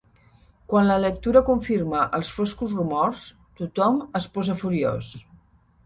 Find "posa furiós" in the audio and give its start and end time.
4.39-5.17